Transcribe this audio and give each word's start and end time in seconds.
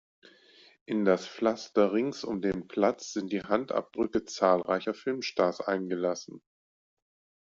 In 0.87 1.05
das 1.05 1.27
Pflaster 1.27 1.93
rings 1.93 2.23
um 2.23 2.41
den 2.41 2.67
Platz 2.67 3.13
sind 3.13 3.31
die 3.31 3.43
Handabdrücke 3.43 4.25
zahlreicher 4.25 4.95
Filmstars 4.95 5.61
eingelassen. 5.61 6.41